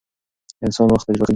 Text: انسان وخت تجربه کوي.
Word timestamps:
انسان 0.65 0.87
وخت 0.93 1.07
تجربه 1.07 1.19
کوي. 1.25 1.29